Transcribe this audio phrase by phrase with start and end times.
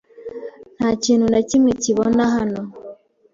[0.77, 2.61] Nta kintu na kimwe kibona hano.